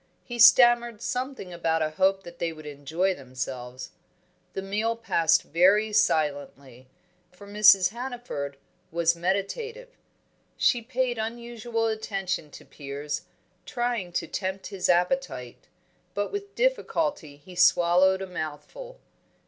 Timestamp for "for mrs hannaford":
7.31-8.57